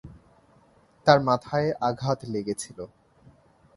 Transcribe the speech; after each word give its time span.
তার 1.07 1.19
মাথায় 1.21 1.69
আঘাত 1.81 2.19
লেগেছিল। 2.25 2.79